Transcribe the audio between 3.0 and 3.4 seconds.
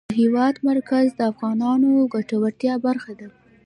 ده.